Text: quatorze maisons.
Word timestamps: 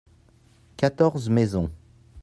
quatorze 0.77 1.29
maisons. 1.29 1.69